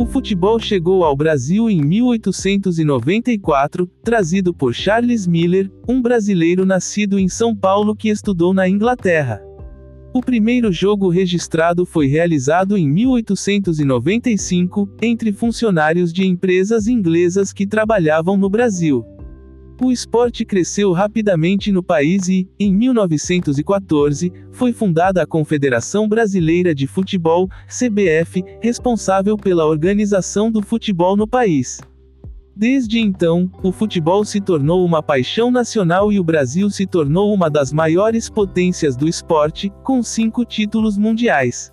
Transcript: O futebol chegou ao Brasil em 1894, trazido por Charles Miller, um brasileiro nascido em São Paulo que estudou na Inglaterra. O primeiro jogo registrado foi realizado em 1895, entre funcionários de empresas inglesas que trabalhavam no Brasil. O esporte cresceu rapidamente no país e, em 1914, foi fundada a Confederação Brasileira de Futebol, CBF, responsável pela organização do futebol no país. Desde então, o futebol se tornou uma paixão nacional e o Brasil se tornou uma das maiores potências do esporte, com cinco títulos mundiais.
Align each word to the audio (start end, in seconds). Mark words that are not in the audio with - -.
O 0.00 0.06
futebol 0.06 0.58
chegou 0.58 1.04
ao 1.04 1.14
Brasil 1.14 1.68
em 1.68 1.82
1894, 1.82 3.86
trazido 4.02 4.54
por 4.54 4.72
Charles 4.72 5.26
Miller, 5.26 5.70
um 5.86 6.00
brasileiro 6.00 6.64
nascido 6.64 7.18
em 7.18 7.28
São 7.28 7.54
Paulo 7.54 7.94
que 7.94 8.08
estudou 8.08 8.54
na 8.54 8.66
Inglaterra. 8.66 9.42
O 10.14 10.22
primeiro 10.22 10.72
jogo 10.72 11.10
registrado 11.10 11.84
foi 11.84 12.06
realizado 12.06 12.78
em 12.78 12.88
1895, 12.88 14.88
entre 15.02 15.34
funcionários 15.34 16.14
de 16.14 16.26
empresas 16.26 16.86
inglesas 16.86 17.52
que 17.52 17.66
trabalhavam 17.66 18.38
no 18.38 18.48
Brasil. 18.48 19.04
O 19.82 19.90
esporte 19.90 20.44
cresceu 20.44 20.92
rapidamente 20.92 21.72
no 21.72 21.82
país 21.82 22.28
e, 22.28 22.46
em 22.60 22.70
1914, 22.74 24.30
foi 24.52 24.74
fundada 24.74 25.22
a 25.22 25.26
Confederação 25.26 26.06
Brasileira 26.06 26.74
de 26.74 26.86
Futebol, 26.86 27.48
CBF, 27.66 28.44
responsável 28.60 29.38
pela 29.38 29.64
organização 29.64 30.50
do 30.50 30.60
futebol 30.60 31.16
no 31.16 31.26
país. 31.26 31.80
Desde 32.54 33.00
então, 33.00 33.50
o 33.62 33.72
futebol 33.72 34.22
se 34.22 34.38
tornou 34.38 34.84
uma 34.84 35.02
paixão 35.02 35.50
nacional 35.50 36.12
e 36.12 36.20
o 36.20 36.24
Brasil 36.24 36.68
se 36.68 36.86
tornou 36.86 37.32
uma 37.32 37.48
das 37.48 37.72
maiores 37.72 38.28
potências 38.28 38.94
do 38.94 39.08
esporte, 39.08 39.72
com 39.82 40.02
cinco 40.02 40.44
títulos 40.44 40.98
mundiais. 40.98 41.72